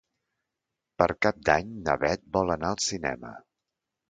Per 1.01 1.07
Cap 1.25 1.43
d'Any 1.49 1.75
na 1.89 1.95
Beth 2.05 2.25
vol 2.39 2.55
anar 2.55 2.73
al 2.75 2.81
cinema. 2.89 3.37